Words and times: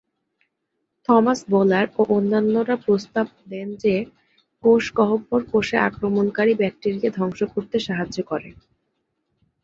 Thomas 1.07 1.39
বলার 1.49 1.85
ও 1.97 2.01
অন্যরা 2.17 2.75
প্রস্তাব 2.85 3.27
দেন 3.47 3.67
যে, 3.75 3.95
কোষ 4.63 4.83
গহ্বর 4.93 5.41
কোষে 5.51 5.77
আক্রমণকারী 5.79 6.53
ব্যাকটেরিয়া 6.55 7.11
ধ্বংস 7.17 7.39
করতে 7.53 7.77
সাহায্য 7.79 8.17
করে। 8.23 8.49